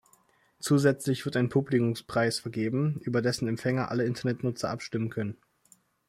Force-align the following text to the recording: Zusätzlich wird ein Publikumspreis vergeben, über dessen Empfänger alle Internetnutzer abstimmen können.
Zusätzlich 0.59 1.25
wird 1.25 1.37
ein 1.37 1.49
Publikumspreis 1.49 2.39
vergeben, 2.39 2.97
über 3.01 3.21
dessen 3.21 3.47
Empfänger 3.47 3.91
alle 3.91 4.05
Internetnutzer 4.05 4.67
abstimmen 4.71 5.11
können. 5.11 5.37